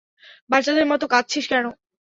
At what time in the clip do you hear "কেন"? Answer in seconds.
1.51-1.65